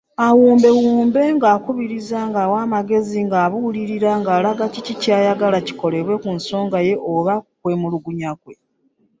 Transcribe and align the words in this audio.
Awumbewumbe 0.25 1.21
ng’akubiriza 1.35 2.19
ng’awa 2.29 2.57
amagezi, 2.65 3.17
ng’abuulirira, 3.27 4.11
ng’alaga 4.19 4.65
kiki 4.73 4.93
ky’ayagala 5.01 5.57
kikolebwe 5.67 6.15
ku 6.23 6.29
nsonga 6.37 6.77
ye 6.87 6.95
oba 7.13 7.33
ku 7.45 7.51
kwemulugunya 7.61 8.31
kwe. 8.41 8.53